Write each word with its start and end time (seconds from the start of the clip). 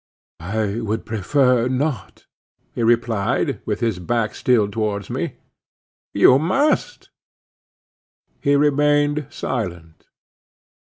"I 0.39 0.79
would 0.79 1.05
prefer 1.05 1.67
not," 1.67 2.25
he 2.73 2.81
replied, 2.81 3.61
with 3.67 3.81
his 3.81 3.99
back 3.99 4.33
still 4.33 4.67
towards 4.67 5.11
me. 5.11 5.35
"You 6.11 6.39
must." 6.39 7.11
He 8.41 8.55
remained 8.55 9.27
silent. 9.29 10.07